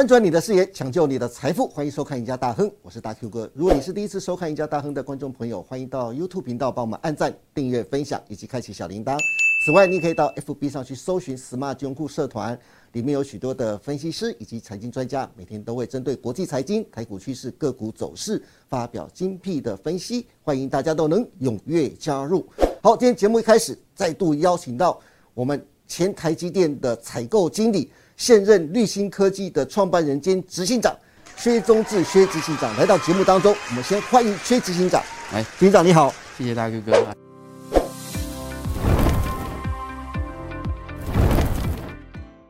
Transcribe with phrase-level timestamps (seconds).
[0.00, 3.50] 翻转你的视野，抢救你的财富，欢迎收看《赢家大亨》，我是大 Q 哥。
[3.52, 9.18] 如果你是第一次收看《赢家大亨》的观众朋友，欢迎到 YouTube 频道帮我们按赞、订阅、分享以及开启小铃铛。
[9.62, 12.58] 此外，你可以到 FB 上去搜寻 “Smart 用户社团”，
[12.92, 22.46] 里面有许多的分析师以及财经专家，每天都会针对国际财经、台股趋势、个股走势发表精辟的分析，欢迎大家都能踊跃加入。
[22.82, 24.98] 好，今天节目一开始，再度邀请到
[25.34, 27.92] 我们前台积电的采购经理。
[28.20, 30.94] 现任绿芯科技的创办人兼执行长
[31.38, 35.02] 薛宗志薛执行长来到节目当中，我们先欢迎薛执行长。
[35.32, 36.92] 哎，执行长你好，谢谢大哥哥。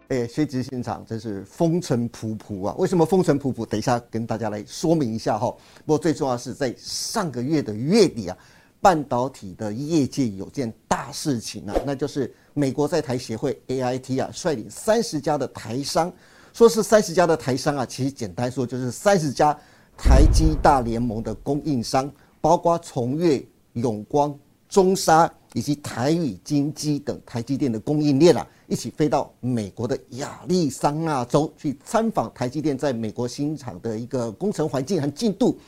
[0.09, 2.74] 哎，薛执行长真是风尘仆仆啊！
[2.77, 3.65] 为什么风尘仆仆？
[3.65, 5.55] 等一下跟大家来说明一下哈。
[5.87, 8.37] 不过最重要是在上个月的月底啊。
[8.80, 16.12] 半导体的业界有件大事情啊，那就是美国在台协会 AIT 啊，率领三十家的台商，
[16.52, 19.52] 说是三十家的台商啊，其实简单说就是三十家
[19.96, 24.34] 台积大联盟的供应商，包括崇越、永光、
[24.68, 35.58] 中沙以及台宇金基等台积电的供应链啊，一起飞到美国的亚利桑那州去参访台积电在美国新厂的一个工程环境和进度。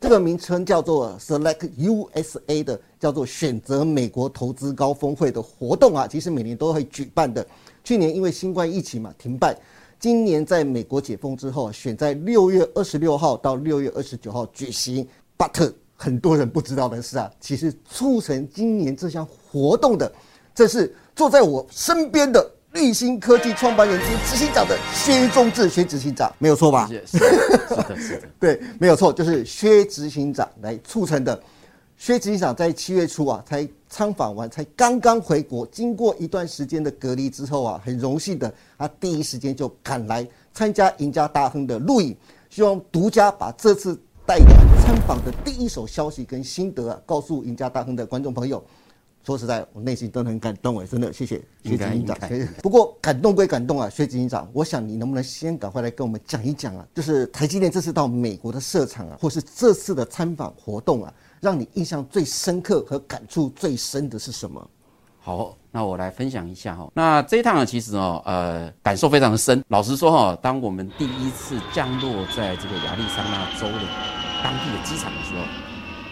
[0.00, 7.44] 这个名称叫做 Select USA 的，叫做选择美国投资高峰会的活动啊，其实每年都会举办的。
[7.82, 9.56] 去年因为新冠疫情嘛停办，
[9.98, 15.06] 今年在美国解封之后，选在六月二十六号到六月二十九号举行。
[15.36, 20.12] But 很多人不知道的是啊，其实促成今年这项活动的，
[20.54, 22.48] 这是坐在我身边的。
[22.78, 26.88] 立新科技创办人兼执行长的薛中志薛执行长没有错吧？
[27.04, 31.38] 是的，是的， 对，没有错，就是薛执行长来促成的。
[31.96, 42.16] 薛执行长在七月初啊，才参访完，才刚刚回国，经过一段时间的隔离之后啊，很荣幸的，他第一时间就赶来参加赢家大亨的录影，
[42.48, 44.48] 希望独家把这次带团
[44.80, 48.62] 参访的第一手消息跟心得啊，告诉赢家大亨的观众朋友。
[49.28, 52.16] 说实在，我内心都很感动哎，真的谢谢薛执行长。
[52.62, 56.86] 不过感动归感动啊，薛执行长，我想你能不能先赶快来跟我们讲一讲啊？
[56.94, 61.12] 就是台积电这次到美国的设厂啊，或是这次的参访活动啊，
[61.42, 64.66] 让你印象最深刻和感触最深的是什么？
[65.20, 66.90] 好，那我来分享一下哈。
[66.94, 69.62] 那这一趟呢，其实哦，呃，感受非常的深。
[69.68, 73.84] 老实说哈，当我们第一次降落在这个亚利桑那州的
[74.42, 75.42] 当地的机场的时候，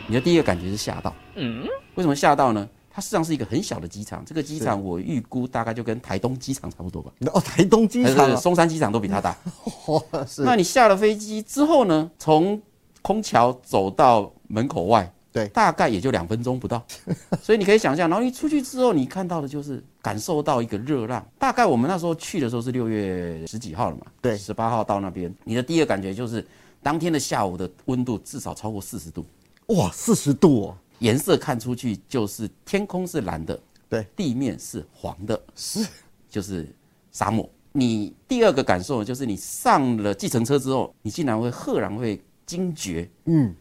[0.07, 1.15] 你的第一个感觉是吓到。
[1.37, 2.69] 嗯，为什么吓到呢？
[2.97, 7.13] 它实际上是一个很小的机场，这个机场我预估大概就跟台东机场差不多吧。
[7.31, 9.37] 哦，台东机场，松山机场都比它大。
[10.27, 10.41] 是。
[10.45, 12.11] 那你下了飞机之后呢？
[12.19, 12.59] 从
[13.03, 16.83] 空桥走到门口外，对，大概也就两分钟不到。
[17.43, 21.23] 所以你可以想象，然后一出去之后，你看到的就是感受到一个热浪。
[21.39, 24.07] 大概我们那时候去的时候是六月十几号了嘛？
[24.23, 26.43] 对，十八号到那边，你的第一个感觉就是
[26.83, 29.23] 当天的下午的温度至少超过四十度。
[29.67, 30.77] 哇，四十度哦！
[30.99, 35.87] 颜色看出去就是天空是蓝的，对，地面是黄的，是，
[36.29, 36.67] 就是
[37.13, 37.49] 沙漠。
[37.73, 43.55] 你第二个感受就是你上了计程车之后，你竟然会赫然会惊觉，嗯，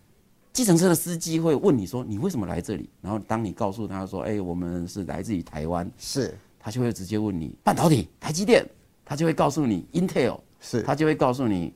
[0.53, 2.89] 计程车的司机会问你说你为什么来这里？
[3.01, 8.65] 然后当你告诉他说，哎，我们是来自于台湾，是，他就会直接问你半导体，台积电，
[9.03, 11.73] 他就会告诉你 Intel，是，他就会告诉你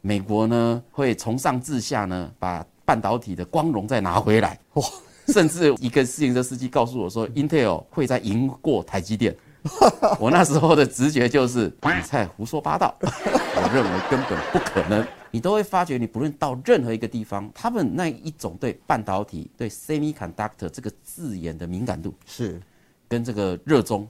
[0.00, 2.66] 美国呢会从上至下呢把。
[2.84, 4.84] 半导体的光荣再拿回来哇！
[5.28, 9.34] 甚至一个自行车司机告诉我说，Intel 会再赢过台积电。
[10.18, 12.92] 我那时候的直觉就是你在胡说八道。
[13.00, 15.06] 我认为根本不可能。
[15.30, 22.60] 你都会发觉，你不论到任何一个地方，他们那一种对半导体、对 semiconductor 这个字眼的敏感度是
[23.08, 24.06] 跟这个热衷。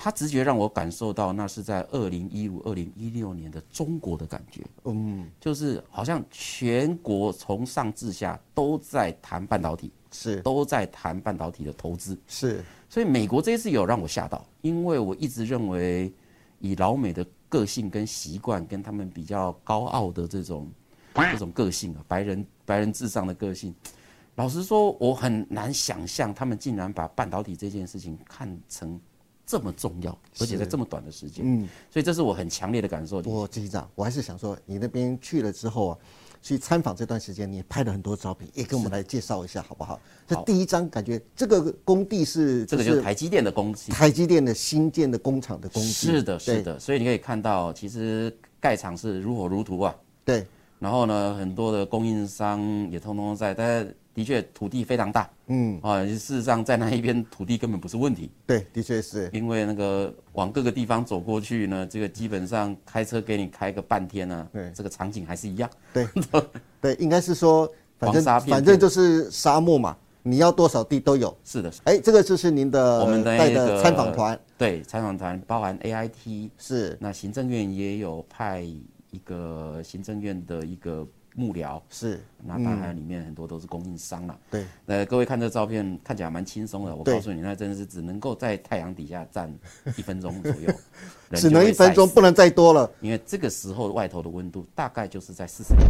[0.00, 4.62] 他直觉让我感受到，那是在二零一五、二零一六年的中国的感觉。
[4.84, 12.16] 嗯，就是好像全国从上至下都在谈半导体，是都在谈半导体的投资。
[12.28, 16.12] 是，所以美国这一次有让我吓到，因为我一直认为
[16.60, 20.70] 以老美的个性跟习惯，跟他们比较高傲的这种
[21.12, 23.74] 这种个性啊，白人白人至上的个性，
[24.36, 29.00] 老实说，我很难想象他们竟然把半导体这件事情看成。
[29.48, 33.22] 这么重要，而且在这么短的时间，嗯，所以这是我很强烈的感受。
[33.24, 35.98] 我执行长，我还是想说，你那边去了之后啊，
[36.42, 39.98] 去参访这段时间，你拍了很多照片，也跟我们来介绍一下，好不好？
[40.26, 46.78] 这第一张感觉，这个工地是这个就是台积电的工地，台积电的新建的工厂的工地，是的，是的。
[46.78, 48.30] 所以你可以看到，其实
[48.60, 49.96] 盖厂是如火如荼啊。
[50.26, 50.46] 对。
[50.78, 52.60] 然后呢，很多的供应商
[52.90, 53.94] 也通通在，但。
[54.18, 65.70] 的确土地非常大，嗯，啊，事实上在那一边土地根本不是问题，对，的确是，因为那个往各个地方走过去呢，这个基本上开车给你开个半天呢对，这个场景还是一样。
[65.92, 66.04] 对，
[66.82, 71.32] 对，应该是说，反正反正就是沙漠嘛，你要多少地都有。
[71.44, 76.98] 是的，哎，这个就是您的我们的带的参访团，对参访团包含 AIT，是。
[77.00, 78.62] 那行政院也有派
[79.12, 81.06] 一个行政院的一个
[81.38, 84.36] 幕僚，是，那当然里面很多都是供应商了。
[84.50, 89.56] 对，呃，各位看这照片看起来蛮轻松的，我告诉你，那真的是只能够在太阳底下站
[89.96, 90.74] 一分钟左右，
[91.38, 92.90] 只能一分钟，不能再多了。
[93.00, 95.84] 因为这个时候外头的温度大概就是在四十六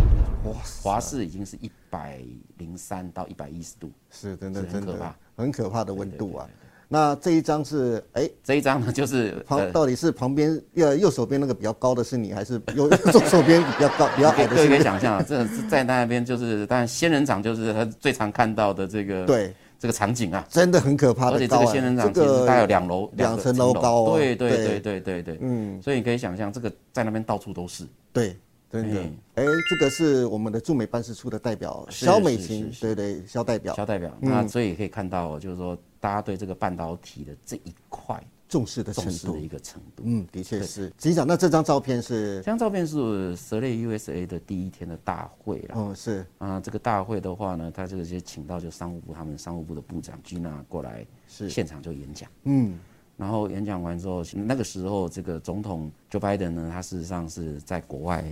[0.45, 2.23] 度，哇，华氏已经是一百
[2.59, 6.47] 零三到一百一十度，是真的很真的可怕很可怕的温度啊。
[6.91, 14.83] 那这一张是哎，这一张呢就是旁呃，到底是旁边右右手边那个比较高的是你，还是 右左手边比较高 比较矮的各位可以？
[14.83, 20.47] 想象啊，这在那边就是，当然仙人掌就是他最常看到的这个对，这个场景啊。
[20.49, 21.47] 真的很可怕而且。
[21.47, 27.85] 这个仙人掌这个其实大概有两楼、两层楼高对对对对对对，嗯，所以你可以想象，这个在那边到处都是。
[28.15, 28.35] 对，
[28.71, 29.13] 真的哎。
[29.37, 39.39] 哎，这个是我们的驻美办事处的代表是肖美是琴，是对对，肖代表肖代表，嗯那所以可以看到哦，就是说大家对这个半导体的这一块重视的程度重视的。
[39.39, 40.03] 一个程度。
[40.07, 40.91] 嗯，的确是。
[40.99, 45.75] 局长，那这张照片是这，张照片是蛇类 USA 的第一天的大会啦。
[45.75, 52.31] 哦，是啊，这个大会的话呢，他这个就请到就商务部他们商务部的部长居娜过来是，现场就演讲。
[52.45, 52.79] 嗯，
[53.19, 58.25] 然后演讲完之后，那个时候这个总统 Joe Biden 呢，他事实上是在国外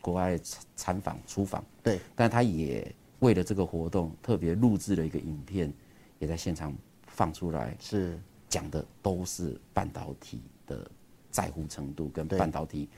[0.00, 5.70] 国外参参访出访，对，但他也为了这个活动特别录制了一个影片，
[6.18, 6.74] 也在现场
[7.06, 8.18] 放出来，是，
[8.48, 10.90] 讲的都是半导体的
[11.30, 12.88] 在乎程度跟半导体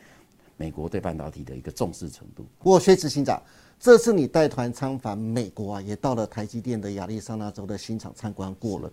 [0.56, 2.46] 美国对半导体的一个重视程度。
[2.60, 3.42] 不过薛执行长，
[3.80, 8.92] 这次你带团参访美国啊，也到了台积电的亚利桑那州的新厂参观过了。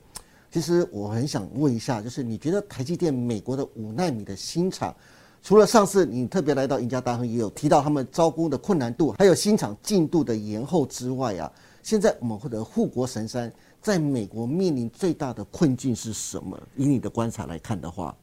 [0.51, 4.93] 其实我很想问一下，就是你觉得台积电美国的五纳米的新厂，
[5.41, 11.49] 除了上次你特别来到赢家大亨也有提到他们招工的困难度，还有新厂进度的延后之外啊，
[11.81, 13.51] 现在我们或者护国神山
[13.81, 16.61] 在美国面临最大的困境是什么？
[16.75, 18.13] 以你的观察来看的话，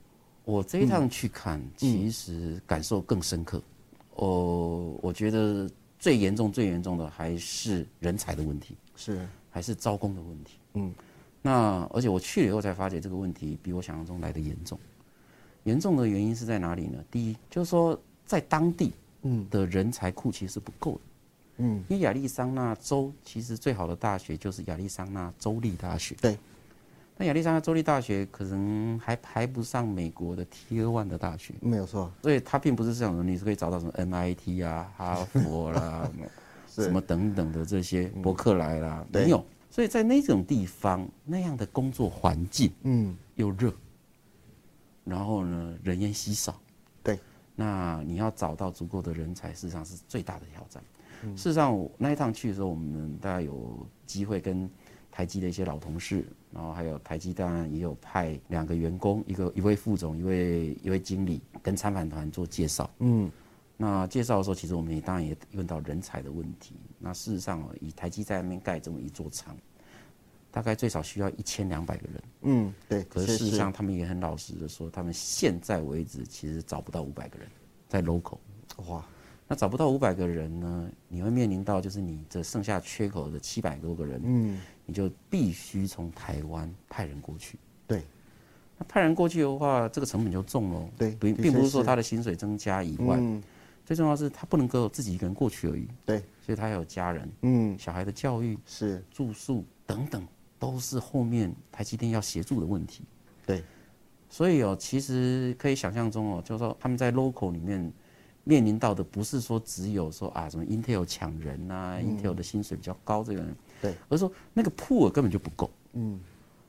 [0.45, 3.63] 我这一趟去看，其实感受更深刻。
[4.17, 5.67] 哦，我觉得
[5.99, 10.59] 最严重、最严重的还是人才的问题，是还是招工的问题。
[10.75, 10.93] 嗯，
[11.43, 14.79] 那而且我去了以后才发觉这个问题比我想象中来的严重。
[15.65, 16.99] 严重的原因是在哪里呢？
[17.11, 18.93] 第一，就是说在当地
[19.23, 21.01] 嗯的人才库其实是不够的。
[21.59, 26.15] 嗯，因为亚利桑那州其实最好的大学就是亚利桑那州立大学。
[26.21, 26.39] 对。
[27.21, 36.09] 那亚利桑那州立大学可能还排不上美国的 Tier One 的大学，没有错，所以它并不是这种你是可以找到什么 MIT 啊、哈佛啦、
[36.69, 39.45] 是 什么等等的这些伯克莱啦，没有。
[39.71, 43.73] 所以在那种地方，那样的工作环境嗯，又热，
[45.05, 46.61] 然后呢人烟稀少，
[47.03, 47.19] 对，
[47.55, 50.83] 那你要找到足够的人才，事实上是最大的挑战。
[51.25, 54.71] 嗯事实上，我那一趟去的时候，我们大概有机会跟
[55.11, 62.89] 台积的一些老同事，然后还有台积当然也有派两个员工，一个一位副总，一位一位经理，跟参访团做介绍。
[63.01, 63.29] 嗯，
[63.81, 66.75] 那介绍的时候，其实我们也当然也问到人才的问题。
[66.99, 69.57] 那事实上哦，以台积在那边盖这么一座厂，
[70.51, 72.23] 大概最少需要一千两百个人。
[72.43, 77.49] 嗯，对，可是事实上，他们也很老实的说，他们现在为止其实找不到五百个人
[77.89, 78.39] 在 local。
[78.89, 79.07] 哇，
[79.47, 87.57] 那找不到五百个人呢，你会面临到就是你这剩下缺口的七百多个人，嗯，你就必须从台湾派人过去。
[87.87, 88.03] 对，
[88.77, 90.89] 那派人过去的话，这个成本就重喽。
[90.99, 93.43] 对并并不是说是他的薪水增加以外，嗯，
[93.89, 100.29] 最重要的是他不能够自己一个人过去而已，对，所以他要有家人、嗯，小孩的教育、是，住宿等等，
[100.59, 103.03] 都是后面台积电要协助的问题。
[103.47, 103.65] 对，
[104.29, 107.91] 所以哦，其实可以想象中哦，就是说他们在 local 里面
[108.45, 115.71] 面临到的不是说只有说啊什么 Intel 抢人呐、i n t e l 的薪水比较高这个人，嗯对，而是说那个 pool 根本就不够。
[115.95, 116.21] 嗯，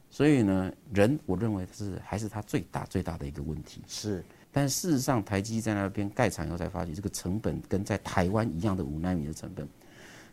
[0.10, 3.82] 所以呢，人我认为是还是他最大最大的一个问题。
[3.86, 9.68] 是，但事实上，台积在那边盖厂以后才发觉，这个成本跟在台湾一样的五纳米的成本，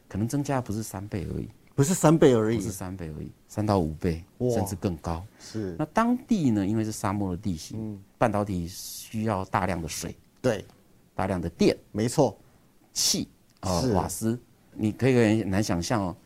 [0.08, 2.56] 可能增加不是三倍而已，不是三倍而已。
[2.56, 5.22] 不是，三倍而已，三到五倍，甚至更高。
[5.38, 8.02] 是，那当地呢，因为是沙漠的地形，嗯。
[8.18, 10.64] 半导体需要大量的水、对，
[11.14, 12.34] 大量的电、没错，
[12.94, 13.28] 气
[13.60, 13.92] 啊、是。
[13.92, 14.40] 瓦斯，
[14.72, 16.16] 你可以很难想象哦。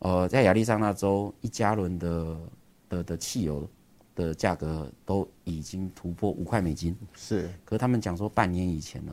[0.00, 2.36] 呃，在亚利桑那州，一加仑的
[2.90, 3.66] 的的汽油
[4.14, 9.12] 的价格都已经突破五块美金，是，可是他们讲说半年以前呢、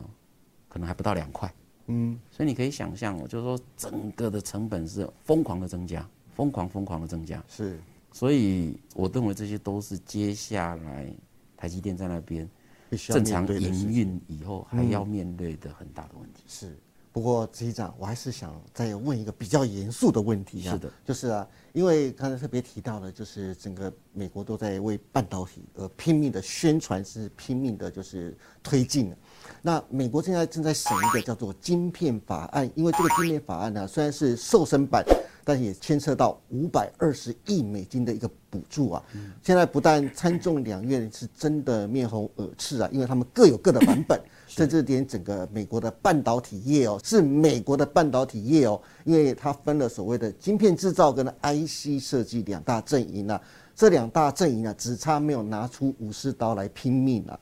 [0.68, 1.52] 可能还不到两块。
[1.86, 7.42] 嗯，所以你可以想象，哦，就是说整个的成本是疯狂的增加，疯狂疯狂的增加。
[7.48, 7.78] 是，
[8.12, 11.12] 所以我认为这些都是接下来
[11.56, 12.48] 台积电在那边
[12.90, 16.44] 正常营运以后还要面对的很大的问题。
[16.46, 16.76] 是。
[17.12, 20.72] 不过，执行长，我还是想再问一个比较严肃的问题啊。
[20.72, 29.14] 是的，就是啊，因为刚才特别提到了，就是整个美国都在为半导体而拼命的宣传，是拼命的，就是推进。
[29.60, 35.04] 那美国现在正在审一个叫做晶片法案，因为这个晶片法案呢，虽然是瘦身版。
[35.44, 39.02] 但也牵涉到五百二十亿美金的一个补助啊！
[39.42, 53.40] 现在不但参众两院是真的面红耳赤啊，因为他们各有各的版本，甚至连整个美国的半导体业哦，是美国的半导体业哦，因为它分了所谓的晶片制造跟 IC 设计两大阵营啊，
[53.74, 57.38] 这两大阵营啊，只差没有拿出武士刀来拼命啊！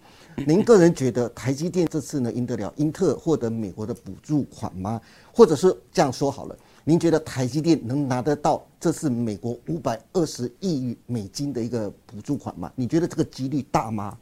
[0.47, 5.01] 您个人觉得台积电这次呢赢得了英特尔获得美国的补助款吗？
[5.33, 6.57] 或者是这样说好了？
[6.91, 12.73] 您觉得台积电能拿得到这是美国五百二十亿美金的一个补助款吗？
[12.75, 14.19] 你觉得这个几率大吗？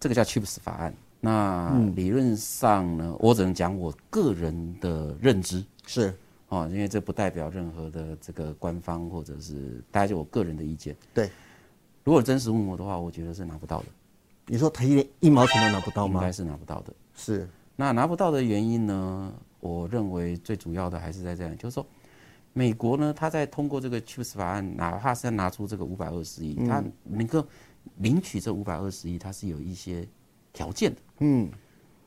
[0.00, 0.94] 这个叫 Chips 法案。
[1.20, 6.14] 那理论上呢，我只能讲我个人的认知是
[6.48, 10.96] 哦，因为这不代表任何的这个官方或者是大家就我个人的意见。
[11.12, 11.30] 对，
[12.02, 13.86] 如果真实问我的话，我觉得是拿不到的。
[14.46, 16.14] 你说台积电一毛钱都拿不到吗？
[16.22, 16.94] 应该是拿不到的。
[17.14, 17.46] 是。
[17.78, 19.34] 那拿不到的原因呢？
[19.60, 21.84] 我认为最主要的还是在这样，就是说。
[22.56, 27.46] 美国呢，他在通过这个 Chips 法案，哪怕是要拿出这个五百二十亿，他能够
[27.96, 30.08] 领取这五百二十亿，它是有一些
[30.54, 31.00] 条件的。
[31.18, 31.50] 嗯，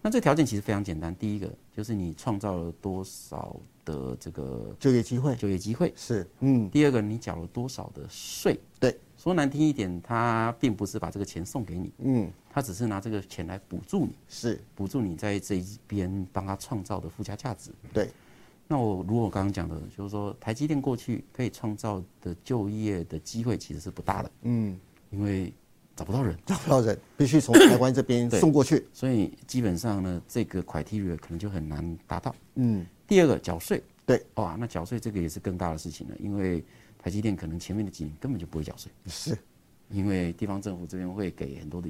[0.02, 6.28] 那这条件其实非常简单，第一个就是你创造了多少的这个就业机会，就业机会是。
[6.40, 8.60] 嗯，第二个你缴了多少的税？
[8.80, 17.70] 对，说难听一点，他并不是把这个钱送给你，嗯，他只是拿这个钱来补助你，是补助你在这一边帮他创造的附加价值。
[17.94, 18.10] 对。
[18.72, 25.52] 那我如果我刚刚讲的，就是说台积电过去可以创造的就业的机会其实是不大的，嗯，因为
[25.96, 32.36] 找不到人，找不到人，必须从台湾这边送过去，所以基本上呢，这个 criteria 可能就很难达到。
[32.56, 36.64] 嗯，第二个缴税，对，哇，那缴税这个也是更大的事情了，因为
[37.00, 39.36] 台积电可能前面的几年根本就不会缴税，是，
[39.90, 41.90] 因为地方政府这边会给很多的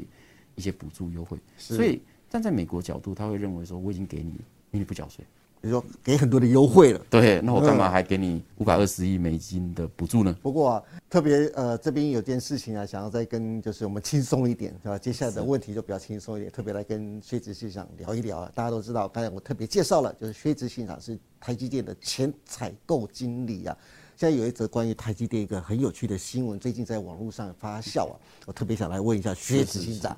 [0.56, 4.40] 一些补助优惠，所以站在美国角度，他会认为说我已经给你，
[4.72, 5.26] 你不缴税。
[5.62, 10.34] 你说给很多的优惠了，对，那我干嘛还给你五百二十亿美金的补助呢？
[10.42, 14.98] 不过啊，特别呃，这边有件事情啊，想要再跟就是我们轻松一点，是吧？
[14.98, 18.52] 接下来的问题就比较轻松一点，特别来跟薛执行长聊一聊啊。
[18.56, 23.78] 大家都知道，刚才我特别介绍了，就是薛执行长是台积电的前采购经理啊。
[24.16, 30.18] 现在有一则关于台积电一个很有趣的新闻，最近在网络上发酵啊，我特别想来问一下薛执行长，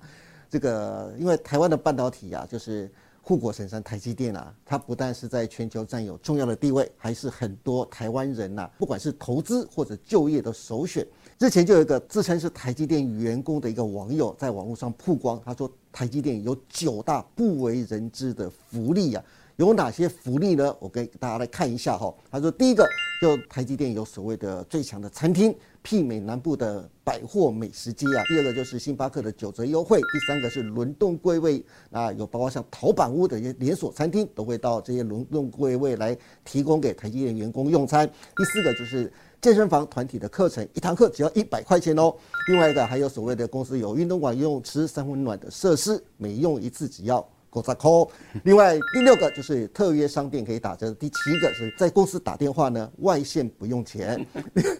[0.52, 2.88] 这个因为台湾的半导体啊，就是。
[3.22, 11.06] 护国神山台积电啊，它不但是在全球占有重要的地位，还是很多台湾人呐，不管是投资或者就业的首选。
[11.38, 19.24] 之前就有一个自称是台积电员工的一个网友在网络上曝光，他说台积电有九大不为人知的福利啊。
[19.58, 20.76] 有哪些福利呢？
[20.80, 22.12] 我给大家来看一下哈。
[22.32, 22.88] 他说，第一个
[23.22, 28.24] 就台积电有所谓的最强的餐厅，媲美南部的百货美食街啊。
[28.30, 30.00] 第二个就是星巴克的九折优惠。
[30.00, 38.10] 第三个是轮动柜位啊，有包括像陶板屋的一些连锁餐厅都会到这些轮动柜位来提供给台积电员工用餐。
[38.38, 39.12] 第四个就是
[39.42, 42.14] 健身房团体的课程，一堂课只要一百块钱哦。
[42.48, 47.28] 另外一个还有所谓的公司有运动馆、游泳池、三温暖的设施，每用一次只要。
[47.52, 48.10] 国在扣。
[48.46, 50.90] 另外第六个就是特约商店可以打折。
[50.94, 54.26] 第七个是在公司打电话呢，外线不用钱。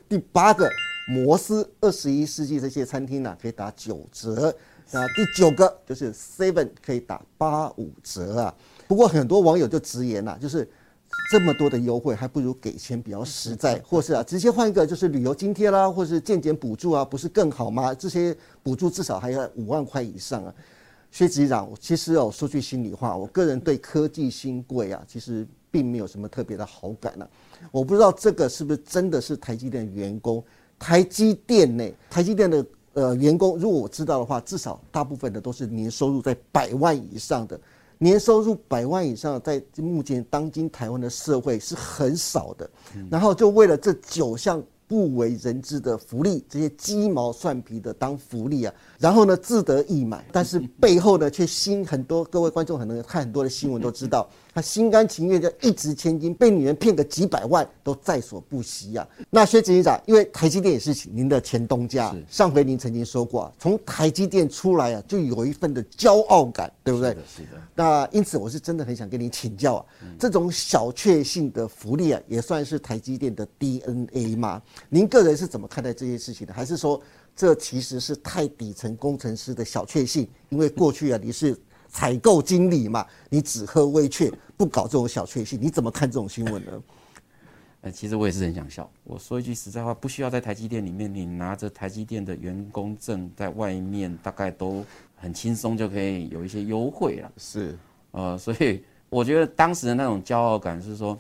[0.08, 0.70] 第八个
[1.08, 4.54] 摩斯二十一世纪这些餐厅呢可以打九折。
[4.92, 8.54] 那第九个就是 Seven 可以打八五折啊。
[8.88, 10.70] 不过很多网友就直言呐，就是
[11.32, 17.94] 这么多的优惠，还不如给钱比较实在，或是啊直接换一个就是旅游津贴啦，或是健检补助啊，不是更好吗？
[17.94, 20.54] 这些补助至少还要五万块以上啊。
[21.10, 27.28] 薛局长，其实哦，说句心里话，我个人对科技新贵啊，其实并没有什么特别的好感呢。
[27.72, 30.44] 我不知道这个是不是真的是台积电员工。
[30.82, 37.58] 台积电呢，台积电的呃员工，如果我知道的话，至少大部分的都是年收入在百万以上的。
[38.00, 42.68] 年收入百万以上，在目前当今台湾的社会是很少的。
[43.12, 44.62] 然后就为了这九项。
[44.92, 52.26] 不为人知的福利，这些鸡毛蒜皮的当福利啊，然后呢自得意满，但是背后呢却新很多。
[52.26, 59.08] 各位观众可能看很多的新闻都知道，他心甘情愿的一掷千金，被女人骗个几百万都在所不惜啊。
[59.30, 67.12] 那薛执行长，因为台积电也是您的前东家，上回您曾经说过，啊从台积电出来啊，就有一份的骄傲感，对不对？
[67.34, 67.62] 是的。
[67.74, 69.86] 那因此，我是真的很想跟您请教啊，
[70.20, 74.62] 这种小确幸的福利啊，也算是台积电的 DNA 吗？
[74.90, 76.54] 您个人是怎么看待这些事情的？
[76.54, 77.02] 还是说
[77.36, 80.28] 这其实是太底层工程师的小确幸？
[80.50, 81.58] 因为过去啊，你是。
[81.92, 86.84] 采购经理嘛，你只喝微雀，不搞这种小确幸，你怎么看这种新闻呢？
[87.82, 88.90] 呃，其实我也是很想笑。
[89.04, 97.32] 我说一句实在话，不需要在台积电里面，你拿着台积电的员工证在外面，大概都很轻松就可以有一些优惠了。
[97.38, 97.78] 是，
[98.12, 101.18] 呃，所以我觉得当时的那种骄傲感是说，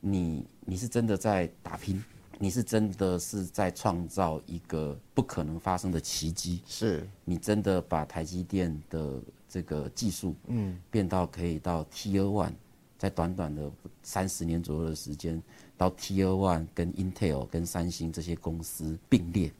[0.00, 2.02] 你你是真的在打拼，
[2.38, 6.62] 你是真的是在创造一个不可能发生的奇迹。
[6.66, 9.20] 是你真的把台积电的。
[9.48, 12.52] 这个技术，嗯，变到可以到 T R One，
[12.98, 13.70] 在短短的
[14.02, 15.42] 三十年左右的时间，
[15.76, 19.52] 到 T R One 跟 Intel、跟三星这些公司并列，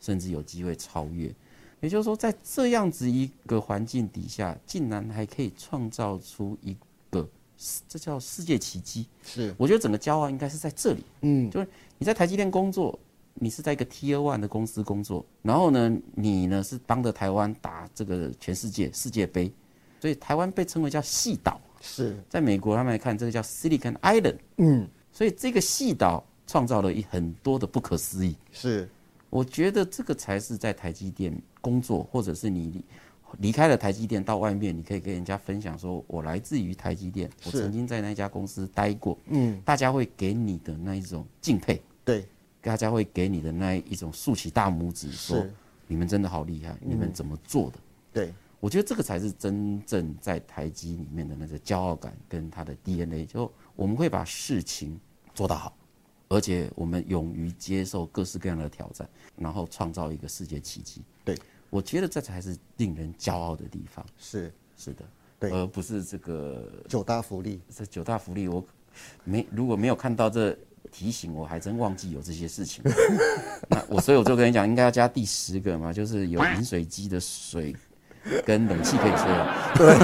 [0.00, 1.34] 甚至有机会超越。
[1.80, 6.76] 也就是说，在这样子一个环境底下，竟然还可以创造出一
[7.10, 7.28] 个，
[7.88, 9.06] 这叫世界奇迹。
[9.22, 11.04] 是，我觉得整个骄傲应该是在这里。
[11.20, 12.98] 嗯，就是你在台积电工作。
[13.34, 19.52] 你是在一个 T 二 One 的公司工作，然后呢，你呢是帮着台湾打这个全世界世界杯，
[20.00, 21.60] 所以台湾被称为叫细岛。
[21.80, 24.38] 是，在美国他们来看这个叫 Silicon Island。
[24.58, 28.36] 嗯，所以这个细岛创造了一很多的不可思议。
[28.52, 28.88] 是，
[29.28, 32.82] 我觉得这个才是在台积电工作，或者是你
[33.38, 39.18] 离开了台积电到外面，你可以跟人家分享说，我来自于台积电，我曾经在那家公司待过。
[39.26, 41.82] 嗯，大家会给你的那一种敬佩。
[42.04, 42.24] 对。
[42.64, 45.46] 大家会给你的那一种竖起大拇指，说
[45.86, 47.78] 你们真的好厉害，你们怎么做的？
[48.10, 53.26] 对，我觉得这个才是真正在台积里面的那个骄傲感跟他的 DNA。
[53.26, 54.98] 就我们会把事情
[55.34, 55.76] 做得好，
[56.28, 59.06] 而且我们勇于接受各式各样的挑战，
[59.36, 61.02] 然后创造一个世界奇迹。
[61.22, 61.36] 对，
[61.68, 64.04] 我觉得这才是令人骄傲的地方。
[64.16, 65.04] 是是的，
[65.38, 67.60] 对，而不是这个九大福利。
[67.68, 68.64] 这九大福利，我
[69.22, 70.56] 没如果没有看到这。
[70.92, 72.84] 提醒我还真忘记有这些事情，
[73.68, 77.74] 那我所以我就跟你讲，应该要加第十个嘛，就是有饮水机的水
[78.44, 79.72] 跟冷气可以吹了。
[79.74, 79.94] 对，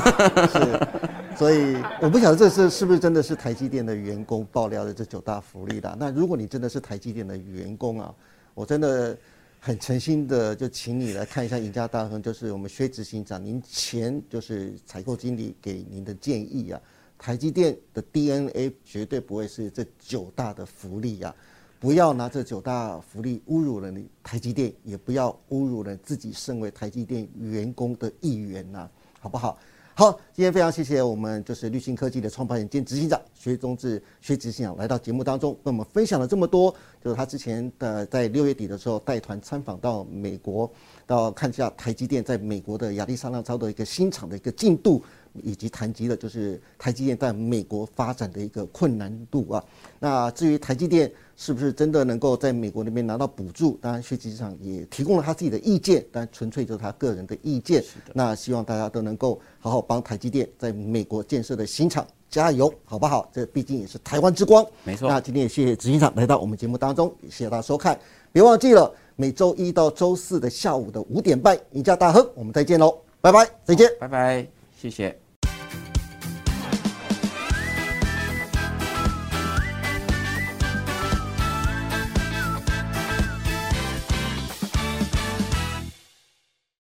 [0.48, 5.96] 是，所以我不晓得这是是不是真的是台积电的员工爆料的这九大福利的。
[5.98, 8.14] 那如果你真的是台积电的员工啊，
[8.54, 9.16] 我真的
[9.60, 16.80] 很诚心的就请你来看一下赢家大亨，就是我们薛执行长，您前就是采购经理给您的建议啊。
[17.20, 21.34] 台积电的 DNA 绝对不会是这九大的福利呀！
[21.78, 28.88] 不要拿这九大福利侮辱了你台积电，也不要侮辱了自己身为台积电员工的一员呐，
[29.20, 29.58] 好不好？
[29.94, 40.70] 好，今天非常谢谢我们就是绿星科技的创办人兼执行长薛中志薛执行长来到节目当中，跟我们分享了这么多，就是他之前的在六月底的时候带团参访到美国，
[41.06, 45.04] 到看一下台积电在美国的亚利桑那州的一个新厂的一个进度。
[45.42, 49.64] 以及谈及了就是台积电在美国发展的一个困难度啊。
[49.98, 57.82] 那至于台积电是不是真的能够在美国那边拿到补助，当然薛局长也提供了他自己的意见，但纯粹就是他个人的意见。
[58.12, 63.28] 那希望大家都能够好好帮台积电在美国建设的新厂加油，好不好？
[63.32, 64.64] 这毕竟也是台湾之光。
[64.84, 65.08] 没错。
[65.08, 67.98] 那今天也谢谢执行长来到我们节目当中，也谢谢大家收看。
[68.32, 72.96] 别忘记了每周一到周四的下午的五点半，赢家大亨，我们再见喽。
[73.22, 74.46] 拜拜，再见，拜拜，
[74.80, 75.29] 谢谢。